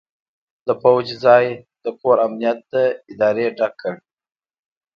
د 0.67 0.69
پوځ 0.81 1.07
ځای 1.25 1.45
د 1.83 1.85
کور 1.99 2.17
امنیت 2.27 2.61
ادارې 3.11 3.45
ډک 3.57 3.73
کړ. 3.81 3.95